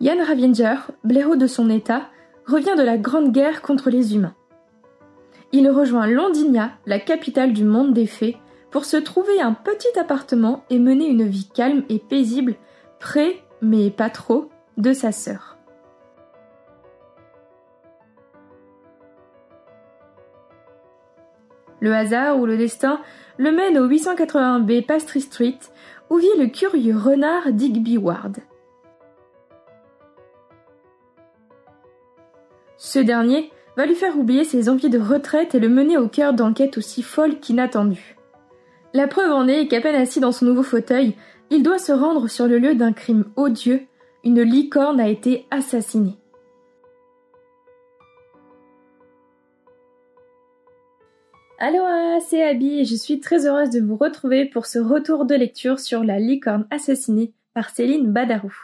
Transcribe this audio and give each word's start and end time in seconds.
Yann 0.00 0.22
Ravinger, 0.22 0.76
blaireau 1.04 1.36
de 1.36 1.46
son 1.46 1.68
état, 1.68 2.08
revient 2.46 2.74
de 2.76 2.82
la 2.82 2.96
Grande 2.96 3.32
Guerre 3.32 3.60
contre 3.60 3.90
les 3.90 4.14
humains. 4.14 4.34
Il 5.52 5.68
rejoint 5.68 6.06
Londinia, 6.06 6.70
la 6.86 6.98
capitale 6.98 7.52
du 7.52 7.64
monde 7.64 7.92
des 7.92 8.06
fées, 8.06 8.38
pour 8.70 8.86
se 8.86 8.96
trouver 8.96 9.42
un 9.42 9.52
petit 9.52 9.98
appartement 9.98 10.64
et 10.70 10.78
mener 10.78 11.06
une 11.06 11.26
vie 11.26 11.50
calme 11.52 11.84
et 11.90 11.98
paisible, 11.98 12.54
près, 12.98 13.42
mais 13.60 13.90
pas 13.90 14.08
trop, 14.08 14.48
de 14.78 14.94
sa 14.94 15.12
sœur. 15.12 15.58
Le 21.80 21.94
hasard 21.94 22.38
ou 22.38 22.46
le 22.46 22.56
destin 22.56 23.00
le 23.36 23.52
mène 23.52 23.78
au 23.78 23.86
881B 23.86 24.86
Pastry 24.86 25.20
Street, 25.20 25.58
où 26.08 26.16
vit 26.16 26.26
le 26.38 26.46
curieux 26.46 26.96
renard 26.96 27.52
Digby 27.52 27.98
Ward. 27.98 28.38
Ce 32.82 32.98
dernier 32.98 33.52
va 33.76 33.84
lui 33.84 33.94
faire 33.94 34.18
oublier 34.18 34.42
ses 34.44 34.70
envies 34.70 34.88
de 34.88 34.98
retraite 34.98 35.54
et 35.54 35.60
le 35.60 35.68
mener 35.68 35.98
au 35.98 36.08
cœur 36.08 36.32
d'enquêtes 36.32 36.78
aussi 36.78 37.02
folles 37.02 37.38
qu'inattendues. 37.38 38.16
La 38.94 39.06
preuve 39.06 39.32
en 39.32 39.46
est 39.46 39.68
qu'à 39.68 39.82
peine 39.82 39.96
assis 39.96 40.18
dans 40.18 40.32
son 40.32 40.46
nouveau 40.46 40.62
fauteuil, 40.62 41.14
il 41.50 41.62
doit 41.62 41.78
se 41.78 41.92
rendre 41.92 42.26
sur 42.28 42.46
le 42.46 42.58
lieu 42.58 42.74
d'un 42.74 42.94
crime 42.94 43.26
odieux, 43.36 43.82
une 44.24 44.40
licorne 44.40 44.98
a 44.98 45.10
été 45.10 45.46
assassinée. 45.50 46.16
Aloha, 51.58 52.18
c'est 52.20 52.42
Abby 52.42 52.80
et 52.80 52.84
je 52.86 52.94
suis 52.94 53.20
très 53.20 53.46
heureuse 53.46 53.68
de 53.68 53.80
vous 53.80 53.96
retrouver 53.96 54.46
pour 54.46 54.64
ce 54.64 54.78
retour 54.78 55.26
de 55.26 55.34
lecture 55.34 55.78
sur 55.78 56.02
La 56.02 56.18
licorne 56.18 56.66
assassinée 56.70 57.34
par 57.52 57.68
Céline 57.68 58.10
Badarou. 58.10 58.54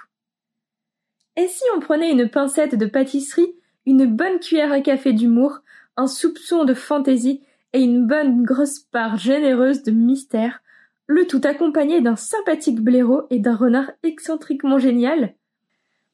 Et 1.37 1.49
si 1.49 1.65
on 1.77 1.81
prenait 1.81 2.11
une 2.11 2.31
pincette 2.31 2.77
de 2.77 2.87
pâtisserie, 2.87 3.53
une 3.87 4.07
bonne 4.07 4.41
cuillère 4.41 4.73
à 4.73 4.81
café 4.81 5.13
d'humour, 5.13 5.61
un 5.97 6.09
soupçon 6.09 6.65
de 6.65 6.75
fantaisie 6.75 7.41
et 7.73 7.81
une 7.81 8.07
bonne 8.07 8.43
grosse 8.43 8.81
part 8.81 9.17
généreuse 9.17 9.83
de 9.83 9.93
mystère, 9.93 10.61
le 11.07 11.27
tout 11.27 11.41
accompagné 11.45 12.01
d'un 12.01 12.17
sympathique 12.17 12.81
blaireau 12.81 13.23
et 13.31 13.39
d'un 13.39 13.55
renard 13.55 13.91
excentriquement 14.03 14.79
génial 14.79 15.35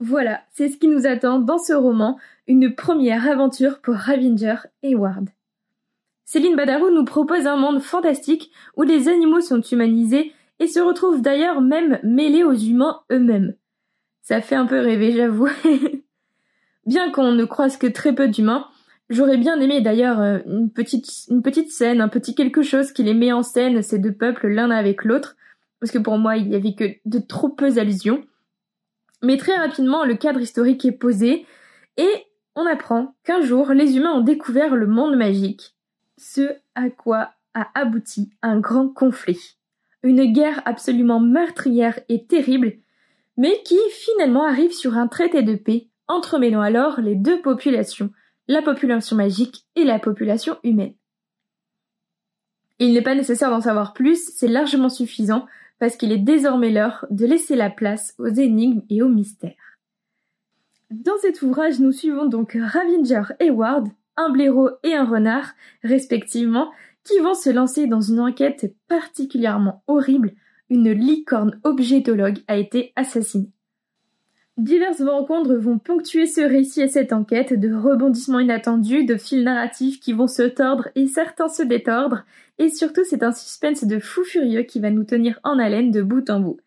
Voilà, 0.00 0.42
c'est 0.50 0.68
ce 0.68 0.76
qui 0.76 0.88
nous 0.88 1.06
attend 1.06 1.38
dans 1.38 1.58
ce 1.58 1.72
roman, 1.72 2.18
une 2.46 2.74
première 2.74 3.28
aventure 3.28 3.80
pour 3.80 3.94
Ravinger 3.94 4.56
et 4.82 4.94
Ward. 4.94 5.30
Céline 6.24 6.56
Badarou 6.56 6.90
nous 6.90 7.04
propose 7.04 7.46
un 7.46 7.56
monde 7.56 7.80
fantastique 7.80 8.50
où 8.76 8.82
les 8.82 9.08
animaux 9.08 9.40
sont 9.40 9.60
humanisés 9.60 10.32
et 10.58 10.66
se 10.66 10.80
retrouvent 10.80 11.22
d'ailleurs 11.22 11.60
même 11.60 11.98
mêlés 12.02 12.44
aux 12.44 12.54
humains 12.54 13.00
eux-mêmes. 13.10 13.54
Ça 14.22 14.40
fait 14.40 14.54
un 14.54 14.66
peu 14.66 14.78
rêver, 14.78 15.12
j'avoue. 15.12 15.48
bien 16.86 17.10
qu'on 17.10 17.32
ne 17.32 17.44
croise 17.44 17.76
que 17.76 17.86
très 17.86 18.14
peu 18.14 18.28
d'humains, 18.28 18.66
j'aurais 19.10 19.36
bien 19.36 19.60
aimé 19.60 19.80
d'ailleurs 19.80 20.20
euh, 20.20 20.38
une 20.46 20.70
petite, 20.70 21.26
une 21.28 21.42
petite 21.42 21.70
scène, 21.70 22.00
un 22.00 22.08
petit 22.08 22.34
quelque 22.34 22.62
chose 22.62 22.92
qui 22.92 23.02
les 23.02 23.14
met 23.14 23.32
en 23.32 23.42
scène, 23.42 23.82
ces 23.82 23.98
deux 23.98 24.12
peuples 24.12 24.48
l'un 24.48 24.70
avec 24.70 25.04
l'autre, 25.04 25.36
parce 25.80 25.92
que 25.92 25.98
pour 25.98 26.18
moi 26.18 26.36
il 26.36 26.48
n'y 26.48 26.56
avait 26.56 26.74
que 26.74 26.96
de 27.04 27.18
trop 27.18 27.48
peu 27.48 27.78
allusions. 27.78 28.24
Mais 29.22 29.36
très 29.36 29.56
rapidement, 29.56 30.04
le 30.04 30.16
cadre 30.16 30.40
historique 30.40 30.84
est 30.84 30.92
posé, 30.92 31.46
et 31.96 32.26
on 32.56 32.66
apprend 32.66 33.14
qu'un 33.24 33.40
jour, 33.40 33.72
les 33.72 33.96
humains 33.96 34.12
ont 34.12 34.22
découvert 34.22 34.74
le 34.74 34.86
monde 34.86 35.16
magique, 35.16 35.76
ce 36.18 36.56
à 36.74 36.90
quoi 36.90 37.32
a 37.54 37.68
abouti 37.74 38.30
un 38.42 38.58
grand 38.58 38.88
conflit. 38.88 39.56
Une 40.02 40.32
guerre 40.32 40.62
absolument 40.64 41.20
meurtrière 41.20 42.00
et 42.08 42.24
terrible, 42.24 42.74
mais 43.36 43.62
qui 43.64 43.78
finalement 43.90 44.44
arrive 44.44 44.72
sur 44.72 44.96
un 44.96 45.06
traité 45.06 45.42
de 45.42 45.54
paix, 45.54 45.88
entremêlant 46.08 46.60
alors 46.60 47.00
les 47.00 47.14
deux 47.14 47.40
populations, 47.40 48.10
la 48.48 48.62
population 48.62 49.16
magique 49.16 49.64
et 49.76 49.84
la 49.84 49.98
population 49.98 50.56
humaine. 50.62 50.94
Il 52.78 52.92
n'est 52.92 53.02
pas 53.02 53.14
nécessaire 53.14 53.50
d'en 53.50 53.60
savoir 53.60 53.92
plus, 53.92 54.30
c'est 54.34 54.48
largement 54.48 54.88
suffisant, 54.88 55.46
parce 55.78 55.96
qu'il 55.96 56.12
est 56.12 56.18
désormais 56.18 56.70
l'heure 56.70 57.06
de 57.10 57.26
laisser 57.26 57.56
la 57.56 57.70
place 57.70 58.14
aux 58.18 58.28
énigmes 58.28 58.82
et 58.88 59.02
aux 59.02 59.08
mystères. 59.08 59.78
Dans 60.90 61.16
cet 61.20 61.42
ouvrage, 61.42 61.80
nous 61.80 61.92
suivons 61.92 62.26
donc 62.26 62.56
Ravinger 62.60 63.22
et 63.40 63.50
Ward, 63.50 63.88
un 64.16 64.30
blaireau 64.30 64.70
et 64.82 64.94
un 64.94 65.04
renard, 65.04 65.52
respectivement, 65.82 66.70
qui 67.04 67.18
vont 67.18 67.34
se 67.34 67.50
lancer 67.50 67.86
dans 67.86 68.00
une 68.00 68.20
enquête 68.20 68.74
particulièrement 68.88 69.82
horrible. 69.86 70.32
Une 70.70 70.90
licorne 70.92 71.58
objetologue 71.64 72.42
a 72.46 72.56
été 72.56 72.92
assassinée. 72.94 73.50
Diverses 74.58 75.02
rencontres 75.02 75.54
vont 75.54 75.78
ponctuer 75.78 76.26
ce 76.26 76.42
récit 76.42 76.82
et 76.82 76.88
cette 76.88 77.14
enquête, 77.14 77.58
de 77.58 77.74
rebondissements 77.74 78.38
inattendus, 78.38 79.06
de 79.06 79.16
fils 79.16 79.42
narratifs 79.42 79.98
qui 79.98 80.12
vont 80.12 80.26
se 80.26 80.42
tordre 80.42 80.88
et 80.94 81.06
certains 81.06 81.48
se 81.48 81.62
détordre, 81.62 82.24
et 82.58 82.68
surtout 82.68 83.02
c'est 83.02 83.22
un 83.22 83.32
suspense 83.32 83.84
de 83.84 83.98
fou 83.98 84.24
furieux 84.24 84.62
qui 84.62 84.78
va 84.78 84.90
nous 84.90 85.04
tenir 85.04 85.40
en 85.42 85.58
haleine 85.58 85.90
de 85.90 86.02
bout 86.02 86.28
en 86.28 86.40
bout. 86.40 86.60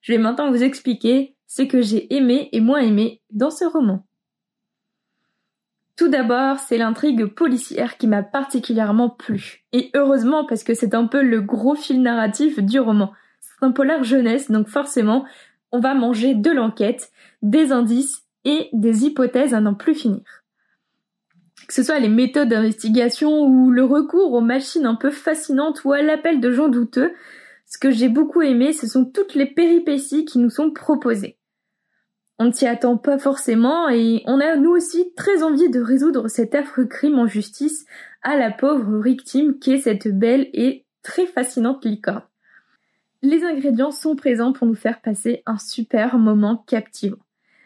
Je 0.00 0.12
vais 0.12 0.18
maintenant 0.18 0.50
vous 0.50 0.62
expliquer 0.62 1.34
ce 1.46 1.62
que 1.62 1.82
j'ai 1.82 2.14
aimé 2.14 2.48
et 2.52 2.60
moins 2.60 2.80
aimé 2.80 3.20
dans 3.30 3.50
ce 3.50 3.66
roman. 3.66 4.06
Tout 5.96 6.08
d'abord, 6.08 6.58
c'est 6.58 6.78
l'intrigue 6.78 7.26
policière 7.26 7.98
qui 7.98 8.06
m'a 8.06 8.22
particulièrement 8.22 9.10
plu. 9.10 9.64
Et 9.72 9.90
heureusement 9.94 10.44
parce 10.46 10.62
que 10.62 10.74
c'est 10.74 10.94
un 10.94 11.06
peu 11.06 11.22
le 11.22 11.40
gros 11.40 11.74
fil 11.74 12.02
narratif 12.02 12.60
du 12.60 12.80
roman. 12.80 13.12
C'est 13.40 13.64
un 13.64 13.72
polar 13.72 14.04
jeunesse, 14.04 14.50
donc 14.50 14.68
forcément, 14.68 15.24
on 15.76 15.80
va 15.80 15.94
manger 15.94 16.34
de 16.34 16.50
l'enquête, 16.50 17.10
des 17.42 17.72
indices 17.72 18.24
et 18.44 18.68
des 18.72 19.04
hypothèses 19.04 19.54
à 19.54 19.60
n'en 19.60 19.74
plus 19.74 19.94
finir. 19.94 20.24
Que 21.68 21.74
ce 21.74 21.82
soit 21.82 21.98
les 21.98 22.08
méthodes 22.08 22.48
d'investigation 22.48 23.44
ou 23.44 23.70
le 23.70 23.84
recours 23.84 24.32
aux 24.32 24.40
machines 24.40 24.86
un 24.86 24.94
peu 24.94 25.10
fascinantes 25.10 25.84
ou 25.84 25.92
à 25.92 26.02
l'appel 26.02 26.40
de 26.40 26.52
gens 26.52 26.68
douteux, 26.68 27.12
ce 27.66 27.78
que 27.78 27.90
j'ai 27.90 28.08
beaucoup 28.08 28.42
aimé, 28.42 28.72
ce 28.72 28.86
sont 28.86 29.04
toutes 29.04 29.34
les 29.34 29.46
péripéties 29.46 30.24
qui 30.24 30.38
nous 30.38 30.50
sont 30.50 30.70
proposées 30.70 31.36
on 32.38 32.46
ne 32.46 32.52
s'y 32.52 32.66
attend 32.66 32.96
pas 32.96 33.18
forcément 33.18 33.88
et 33.88 34.22
on 34.26 34.40
a 34.40 34.56
nous 34.56 34.70
aussi 34.70 35.12
très 35.16 35.42
envie 35.42 35.70
de 35.70 35.80
résoudre 35.80 36.28
cet 36.28 36.54
affreux 36.54 36.86
crime 36.86 37.18
en 37.18 37.26
justice 37.26 37.86
à 38.22 38.36
la 38.36 38.50
pauvre 38.50 39.00
victime 39.00 39.58
qui 39.58 39.72
est 39.72 39.80
cette 39.80 40.08
belle 40.08 40.48
et 40.52 40.84
très 41.02 41.26
fascinante 41.26 41.84
licorne. 41.84 42.22
Les 43.22 43.44
ingrédients 43.44 43.90
sont 43.90 44.16
présents 44.16 44.52
pour 44.52 44.66
nous 44.66 44.74
faire 44.74 45.00
passer 45.00 45.42
un 45.46 45.58
super 45.58 46.18
moment 46.18 46.64
captivant. 46.66 47.16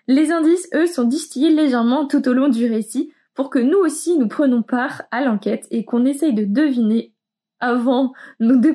Les 0.07 0.33
indices, 0.33 0.69
eux, 0.75 0.87
sont 0.87 1.05
distillés 1.05 1.51
légèrement 1.51 2.07
tout 2.07 2.29
au 2.29 2.33
long 2.33 2.49
du 2.49 2.67
récit 2.67 3.13
pour 3.35 3.51
que 3.51 3.59
nous 3.59 3.79
aussi 3.79 4.19
nous 4.19 4.29
prenons 4.29 4.63
part 4.63 5.03
à 5.11 5.25
l'enquête 5.25 5.67
et 5.71 5.85
qu'on 5.85 6.05
essaye 6.05 6.35
de 6.35 6.45
deviner 6.45 7.13
avant 7.61 8.13
nos 8.39 8.57
deux, 8.57 8.75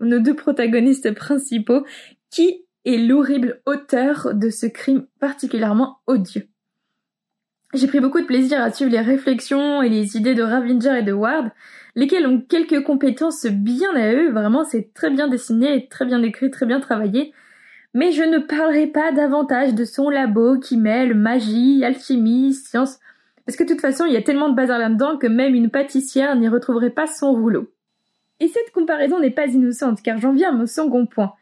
nos 0.00 0.20
deux 0.20 0.34
protagonistes 0.34 1.12
principaux 1.14 1.84
qui 2.30 2.64
et 2.84 2.96
l'horrible 2.96 3.60
auteur 3.66 4.34
de 4.34 4.48
ce 4.50 4.66
crime 4.66 5.06
particulièrement 5.18 5.98
odieux. 6.06 6.48
J'ai 7.74 7.86
pris 7.86 8.00
beaucoup 8.00 8.20
de 8.20 8.26
plaisir 8.26 8.60
à 8.60 8.72
suivre 8.72 8.90
les 8.90 9.00
réflexions 9.00 9.82
et 9.82 9.88
les 9.88 10.16
idées 10.16 10.34
de 10.34 10.42
Ravinger 10.42 10.98
et 10.98 11.02
de 11.02 11.12
Ward, 11.12 11.50
lesquels 11.94 12.26
ont 12.26 12.40
quelques 12.40 12.82
compétences 12.84 13.46
bien 13.46 13.94
à 13.94 14.12
eux, 14.12 14.30
vraiment 14.30 14.64
c'est 14.64 14.92
très 14.94 15.10
bien 15.10 15.28
dessiné, 15.28 15.88
très 15.88 16.04
bien 16.04 16.22
écrit, 16.22 16.50
très 16.50 16.66
bien 16.66 16.80
travaillé, 16.80 17.32
mais 17.94 18.12
je 18.12 18.22
ne 18.22 18.38
parlerai 18.38 18.86
pas 18.86 19.12
davantage 19.12 19.74
de 19.74 19.84
son 19.84 20.10
labo 20.10 20.58
qui 20.58 20.76
mêle 20.76 21.14
magie, 21.14 21.84
alchimie, 21.84 22.54
science, 22.54 22.98
parce 23.46 23.56
que 23.56 23.64
de 23.64 23.68
toute 23.70 23.80
façon 23.80 24.04
il 24.04 24.12
y 24.12 24.16
a 24.16 24.22
tellement 24.22 24.48
de 24.48 24.54
bazar 24.54 24.78
là-dedans 24.78 25.18
que 25.18 25.26
même 25.26 25.54
une 25.54 25.70
pâtissière 25.70 26.36
n'y 26.36 26.48
retrouverait 26.48 26.90
pas 26.90 27.06
son 27.06 27.32
rouleau. 27.32 27.70
Et 28.40 28.48
cette 28.48 28.70
comparaison 28.72 29.20
n'est 29.20 29.30
pas 29.30 29.46
innocente, 29.46 30.02
car 30.02 30.18
j'en 30.18 30.32
viens 30.32 30.48
à 30.48 30.52
mon 30.52 30.66
second 30.66 31.06
point. 31.06 31.34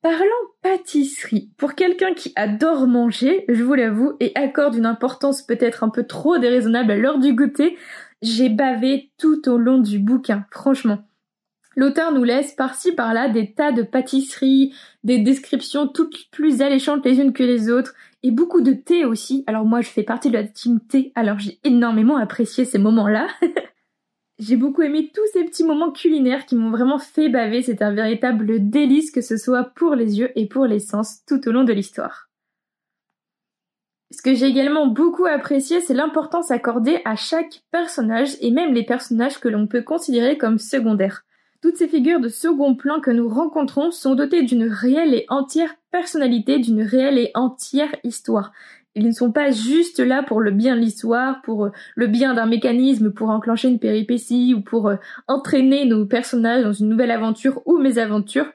Parlant 0.00 0.24
pâtisserie, 0.62 1.50
pour 1.56 1.74
quelqu'un 1.74 2.14
qui 2.14 2.32
adore 2.36 2.86
manger, 2.86 3.44
je 3.48 3.62
vous 3.62 3.74
l'avoue, 3.74 4.12
et 4.20 4.32
accorde 4.34 4.76
une 4.76 4.86
importance 4.86 5.42
peut-être 5.42 5.82
un 5.82 5.88
peu 5.88 6.04
trop 6.04 6.38
déraisonnable 6.38 6.92
à 6.92 6.96
l'heure 6.96 7.18
du 7.18 7.34
goûter, 7.34 7.76
j'ai 8.22 8.48
bavé 8.48 9.10
tout 9.18 9.48
au 9.48 9.58
long 9.58 9.78
du 9.78 9.98
bouquin, 9.98 10.46
franchement. 10.50 11.04
L'auteur 11.76 12.12
nous 12.12 12.24
laisse 12.24 12.52
par-ci 12.52 12.92
par-là 12.92 13.28
des 13.28 13.52
tas 13.52 13.70
de 13.70 13.82
pâtisseries, 13.82 14.74
des 15.04 15.18
descriptions 15.18 15.86
toutes 15.86 16.28
plus 16.30 16.60
alléchantes 16.60 17.04
les 17.04 17.20
unes 17.20 17.32
que 17.32 17.44
les 17.44 17.70
autres, 17.70 17.94
et 18.24 18.32
beaucoup 18.32 18.62
de 18.62 18.72
thé 18.72 19.04
aussi. 19.04 19.44
Alors 19.46 19.64
moi 19.64 19.80
je 19.80 19.88
fais 19.88 20.02
partie 20.02 20.28
de 20.28 20.34
la 20.34 20.44
team 20.44 20.80
thé, 20.80 21.12
alors 21.14 21.38
j'ai 21.38 21.60
énormément 21.62 22.16
apprécié 22.16 22.64
ces 22.64 22.78
moments-là. 22.78 23.28
J'ai 24.40 24.54
beaucoup 24.54 24.82
aimé 24.82 25.10
tous 25.12 25.26
ces 25.32 25.42
petits 25.42 25.64
moments 25.64 25.90
culinaires 25.90 26.46
qui 26.46 26.54
m'ont 26.54 26.70
vraiment 26.70 27.00
fait 27.00 27.28
baver. 27.28 27.60
C'est 27.60 27.82
un 27.82 27.90
véritable 27.90 28.70
délice 28.70 29.10
que 29.10 29.20
ce 29.20 29.36
soit 29.36 29.64
pour 29.64 29.96
les 29.96 30.20
yeux 30.20 30.30
et 30.36 30.46
pour 30.46 30.66
les 30.66 30.78
sens 30.78 31.24
tout 31.26 31.48
au 31.48 31.50
long 31.50 31.64
de 31.64 31.72
l'histoire. 31.72 32.27
Ce 34.10 34.22
que 34.22 34.34
j'ai 34.34 34.46
également 34.46 34.86
beaucoup 34.86 35.26
apprécié, 35.26 35.80
c'est 35.80 35.94
l'importance 35.94 36.50
accordée 36.50 37.00
à 37.04 37.14
chaque 37.14 37.62
personnage 37.70 38.36
et 38.40 38.50
même 38.50 38.72
les 38.72 38.84
personnages 38.84 39.38
que 39.38 39.48
l'on 39.48 39.66
peut 39.66 39.82
considérer 39.82 40.38
comme 40.38 40.58
secondaires. 40.58 41.24
Toutes 41.60 41.76
ces 41.76 41.88
figures 41.88 42.20
de 42.20 42.28
second 42.28 42.74
plan 42.74 43.00
que 43.00 43.10
nous 43.10 43.28
rencontrons 43.28 43.90
sont 43.90 44.14
dotées 44.14 44.42
d'une 44.42 44.64
réelle 44.64 45.12
et 45.12 45.26
entière 45.28 45.74
personnalité, 45.90 46.58
d'une 46.58 46.82
réelle 46.82 47.18
et 47.18 47.32
entière 47.34 47.94
histoire. 48.04 48.52
Ils 48.94 49.06
ne 49.06 49.12
sont 49.12 49.30
pas 49.30 49.50
juste 49.50 50.00
là 50.00 50.22
pour 50.22 50.40
le 50.40 50.52
bien 50.52 50.74
de 50.74 50.80
l'histoire, 50.80 51.42
pour 51.42 51.66
euh, 51.66 51.72
le 51.94 52.06
bien 52.06 52.34
d'un 52.34 52.46
mécanisme, 52.46 53.12
pour 53.12 53.30
enclencher 53.30 53.68
une 53.68 53.78
péripétie 53.78 54.54
ou 54.54 54.62
pour 54.62 54.88
euh, 54.88 54.96
entraîner 55.26 55.84
nos 55.84 56.06
personnages 56.06 56.64
dans 56.64 56.72
une 56.72 56.88
nouvelle 56.88 57.10
aventure 57.10 57.60
ou 57.66 57.78
mésaventures. 57.78 58.50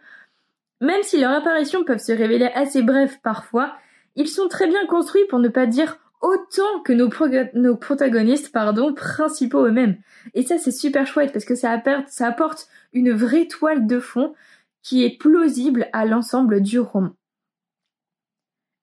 Même 0.82 1.04
si 1.04 1.20
leurs 1.20 1.32
apparitions 1.32 1.84
peuvent 1.84 2.00
se 2.00 2.12
révéler 2.12 2.50
assez 2.56 2.82
brèves 2.82 3.20
parfois, 3.22 3.74
ils 4.16 4.28
sont 4.28 4.48
très 4.48 4.68
bien 4.68 4.86
construits 4.86 5.26
pour 5.30 5.40
ne 5.40 5.50
pas 5.50 5.66
dire 5.66 5.98
autant 6.22 6.80
que 6.86 6.94
nos, 6.94 7.76
protagonistes 7.76 8.52
pardon, 8.52 8.94
principaux 8.94 9.66
eux-mêmes. 9.66 9.98
Et 10.34 10.44
ça 10.44 10.58
c'est 10.58 10.72
super 10.72 11.06
chouette 11.06 11.34
parce 11.34 11.46
que 11.46 11.56
ça 11.56 11.72
apporte 12.20 12.68
une 12.94 13.12
vraie 13.12 13.48
toile 13.48 13.88
de 13.88 14.00
fond 14.00 14.34
qui 14.82 15.04
est 15.04 15.18
plausible 15.18 15.88
à 15.94 16.06
l'ensemble 16.06 16.62
du 16.62 16.80
roman. 16.80 17.12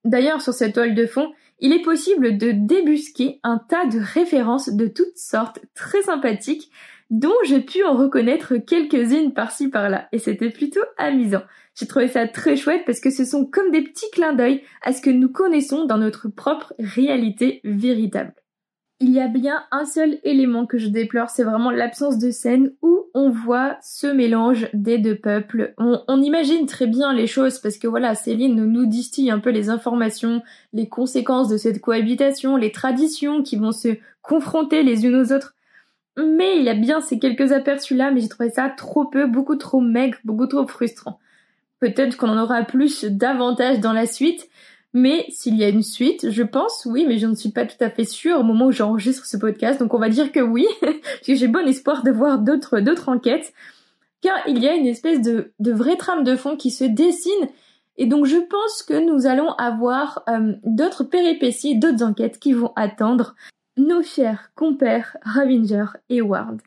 D'ailleurs, 0.05 0.41
sur 0.41 0.55
cette 0.55 0.75
toile 0.75 0.95
de 0.95 1.07
fond, 1.07 1.33
il 1.59 1.75
est 1.75 1.83
possible 1.83 2.39
de 2.39 2.53
débusquer 2.53 3.39
un 3.43 3.59
tas 3.59 3.85
de 3.85 3.99
références 4.01 4.71
de 4.71 4.87
toutes 4.87 5.17
sortes 5.17 5.61
très 5.75 6.03
sympathiques 6.03 6.71
dont 7.11 7.35
j'ai 7.45 7.61
pu 7.61 7.85
en 7.85 7.95
reconnaître 7.95 8.57
quelques-unes 8.57 9.35
par-ci 9.35 9.69
par-là 9.69 10.09
et 10.13 10.19
c'était 10.19 10.51
plutôt 10.51 10.81
amusant. 10.97 11.43
J'ai 11.81 11.87
trouvé 11.87 12.09
ça 12.09 12.29
très 12.29 12.57
chouette 12.57 12.83
parce 12.85 13.01
que 13.01 13.09
ce 13.09 13.25
sont 13.25 13.47
comme 13.47 13.71
des 13.71 13.81
petits 13.81 14.11
clins 14.13 14.35
d'œil 14.35 14.63
à 14.83 14.93
ce 14.93 15.01
que 15.01 15.09
nous 15.09 15.31
connaissons 15.31 15.87
dans 15.87 15.97
notre 15.97 16.29
propre 16.29 16.75
réalité 16.79 17.63
véritable. 17.65 18.35
Il 19.01 19.09
y 19.09 19.19
a 19.19 19.29
bien 19.29 19.63
un 19.71 19.87
seul 19.87 20.19
élément 20.23 20.67
que 20.67 20.77
je 20.77 20.89
déplore, 20.89 21.31
c'est 21.31 21.43
vraiment 21.43 21.71
l'absence 21.71 22.19
de 22.19 22.31
scène 22.31 22.75
où 22.83 23.07
on 23.15 23.31
voit 23.31 23.79
ce 23.81 24.07
mélange 24.07 24.69
des 24.75 24.99
deux 24.99 25.17
peuples. 25.17 25.73
On, 25.79 26.21
imagine 26.21 26.67
très 26.67 26.87
bien 26.87 27.15
les 27.15 27.27
choses 27.27 27.59
parce 27.59 27.79
que 27.79 27.89
voilà, 27.89 28.15
Céline 28.15 28.63
nous 28.63 28.85
distille 28.85 29.31
un 29.31 29.39
peu 29.39 29.49
les 29.49 29.71
informations, 29.71 30.43
les 30.75 30.87
conséquences 30.87 31.49
de 31.49 31.57
cette 31.57 31.81
cohabitation, 31.81 32.59
les 32.59 32.73
traditions 32.73 33.43
qui 33.43 33.57
vont 33.57 33.73
se 33.73 33.97
confronter 34.21 34.83
les 34.83 35.07
unes 35.07 35.17
aux 35.17 35.33
autres. 35.33 35.55
Mais 36.19 36.59
il 36.59 36.65
y 36.65 36.69
a 36.69 36.75
bien 36.75 37.01
ces 37.01 37.19
quelques 37.19 37.53
aperçus 37.53 37.95
là, 37.95 38.11
mais 38.11 38.21
j'ai 38.21 38.29
trouvé 38.29 38.51
ça 38.51 38.69
trop 38.69 39.07
peu, 39.07 39.27
beaucoup 39.27 39.57
trop 39.57 39.81
maigre, 39.81 40.19
beaucoup 40.25 40.47
trop 40.47 40.67
frustrant. 40.67 41.19
Peut-être 41.81 42.17
qu'on 42.17 42.29
en 42.29 42.43
aura 42.43 42.63
plus 42.63 43.05
davantage 43.05 43.81
dans 43.81 43.93
la 43.93 44.07
suite, 44.07 44.49
mais 44.93 45.27
s'il 45.31 45.57
y 45.57 45.65
a 45.65 45.69
une 45.69 45.83
suite, 45.83 46.31
je 46.31 46.43
pense 46.43 46.85
oui, 46.85 47.07
mais 47.07 47.19
je 47.19 47.27
ne 47.27 47.35
suis 47.35 47.51
pas 47.51 47.65
tout 47.65 47.83
à 47.83 47.91
fait 47.91 48.05
sûre 48.05 48.39
au 48.39 48.43
moment 48.43 48.67
où 48.67 48.73
j'enregistre 48.73 49.25
ce 49.25 49.37
podcast, 49.37 49.81
donc 49.81 49.95
on 49.95 49.99
va 49.99 50.09
dire 50.09 50.33
que 50.33 50.41
oui, 50.41 50.67
parce 50.83 51.39
j'ai 51.39 51.49
bon 51.49 51.67
espoir 51.67 52.03
de 52.03 52.11
voir 52.11 52.39
d'autres 52.39 53.09
enquêtes, 53.09 53.53
car 54.21 54.37
il 54.47 54.63
y 54.63 54.69
a 54.69 54.75
une 54.75 54.87
espèce 54.87 55.23
de, 55.23 55.53
de 55.59 55.73
vraie 55.73 55.97
trame 55.97 56.25
de 56.25 56.37
fond 56.37 56.57
qui 56.57 56.71
se 56.71 56.85
dessine, 56.85 57.49
et 57.97 58.07
donc 58.07 58.27
je 58.27 58.37
pense 58.37 58.83
que 58.83 58.99
nous 58.99 59.27
allons 59.27 59.53
avoir 59.53 60.23
euh, 60.29 60.55
d'autres 60.65 61.05
péripéties, 61.05 61.79
d'autres 61.79 62.03
enquêtes 62.03 62.39
qui 62.39 62.53
vont 62.53 62.73
attendre 62.75 63.35
nos 63.77 64.03
chers 64.03 64.53
compères 64.55 65.17
Ravinger 65.23 65.87
et 66.09 66.21
Ward. 66.21 66.61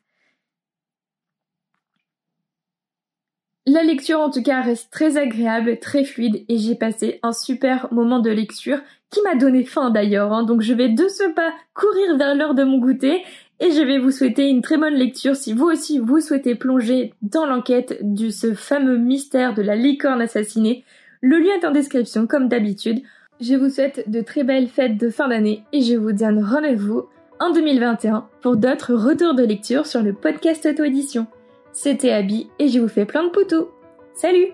La 3.65 3.81
lecture 3.81 4.19
en 4.19 4.29
tout 4.29 4.43
cas 4.43 4.61
reste 4.61 4.91
très 4.91 5.15
agréable, 5.15 5.79
très 5.79 6.03
fluide 6.03 6.43
et 6.49 6.57
j'ai 6.57 6.75
passé 6.75 7.19
un 7.23 7.31
super 7.31 7.87
moment 7.93 8.19
de 8.19 8.29
lecture 8.29 8.79
qui 9.09 9.21
m'a 9.21 9.35
donné 9.35 9.63
faim 9.63 9.89
d'ailleurs. 9.89 10.33
Hein. 10.33 10.43
donc 10.43 10.61
je 10.61 10.73
vais 10.73 10.89
de 10.89 11.07
ce 11.07 11.31
pas 11.33 11.53
courir 11.73 12.17
vers 12.17 12.35
l'heure 12.35 12.55
de 12.55 12.65
mon 12.65 12.79
goûter 12.79 13.23
et 13.61 13.71
je 13.71 13.81
vais 13.81 13.99
vous 13.99 14.11
souhaiter 14.11 14.49
une 14.49 14.61
très 14.61 14.75
bonne 14.75 14.95
lecture 14.95 15.37
si 15.37 15.53
vous 15.53 15.67
aussi 15.67 15.99
vous 15.99 16.19
souhaitez 16.19 16.55
plonger 16.55 17.13
dans 17.21 17.45
l'enquête 17.45 17.99
de 18.01 18.29
ce 18.29 18.53
fameux 18.53 18.97
mystère 18.97 19.53
de 19.53 19.61
la 19.61 19.77
licorne 19.77 20.21
assassinée. 20.21 20.83
Le 21.21 21.37
lien 21.37 21.53
est 21.61 21.65
en 21.65 21.71
description 21.71 22.27
comme 22.27 22.49
d'habitude. 22.49 23.01
Je 23.39 23.55
vous 23.55 23.69
souhaite 23.69 24.09
de 24.09 24.19
très 24.19 24.43
belles 24.43 24.67
fêtes 24.67 24.97
de 24.97 25.09
fin 25.09 25.29
d'année 25.29 25.63
et 25.71 25.79
je 25.79 25.95
vous 25.95 26.11
donne 26.11 26.43
rendez-vous 26.43 27.05
en 27.39 27.53
2021 27.53 28.27
pour 28.41 28.57
d'autres 28.57 28.93
retours 28.93 29.35
de 29.35 29.43
lecture 29.43 29.85
sur 29.85 30.01
le 30.01 30.11
podcast 30.11 30.65
auto-édition. 30.65 31.27
C'était 31.73 32.11
Abby 32.11 32.51
et 32.59 32.69
je 32.69 32.79
vous 32.79 32.87
fais 32.87 33.05
plein 33.05 33.23
de 33.23 33.29
poutous. 33.29 33.67
Salut 34.13 34.53